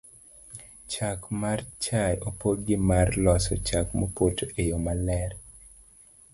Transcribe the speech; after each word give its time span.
chak 0.91 1.19
mar 1.41 1.59
chae 1.83 2.15
opog 2.29 2.57
gi 2.67 2.77
mar 2.89 3.07
loso 3.25 3.53
chak 3.67 3.87
mopoto 3.99 4.43
e 4.61 4.63
yo 4.69 4.77
maler 4.85 5.31